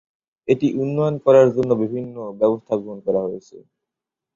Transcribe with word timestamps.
এটি 0.47 0.67
উন্নয়ন 0.81 1.15
করার 1.25 1.47
জন্য 1.55 1.71
বিভিন্ন 1.83 2.15
ব্যবস্থা 2.39 2.73
গ্রহণ 2.77 2.99
করা 3.07 3.21
হয়েছে। 3.25 3.55